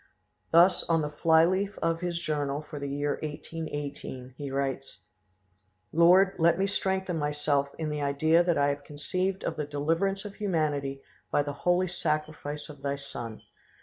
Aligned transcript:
Thus, 0.51 0.83
on 0.85 1.03
the 1.03 1.11
flyleaf 1.11 1.77
of 1.77 2.01
his 2.01 2.17
journal 2.19 2.63
for 2.63 2.79
the 2.79 2.89
year 2.89 3.19
1818, 3.21 4.33
he 4.35 4.49
writes: 4.49 5.01
"Lord, 5.93 6.33
let 6.39 6.57
me 6.57 6.65
strengthen 6.65 7.19
myself 7.19 7.69
in 7.77 7.89
the 7.89 8.01
idea 8.01 8.43
that 8.43 8.57
I 8.57 8.69
have 8.69 8.83
conceived 8.83 9.43
of 9.43 9.57
the 9.57 9.65
deliverance 9.65 10.25
of 10.25 10.33
humanity 10.33 11.03
by 11.29 11.43
the 11.43 11.53
holy 11.53 11.87
sacrifice 11.87 12.67
of 12.67 12.81
Thy 12.81 12.95
Son. 12.95 13.43